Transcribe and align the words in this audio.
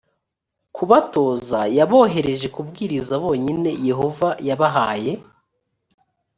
kubatoza 0.75 1.59
yabohereje 1.77 2.47
kubwiriza 2.55 3.13
bonyine 3.23 3.69
yehova 3.87 4.29
yabahaye 4.47 5.13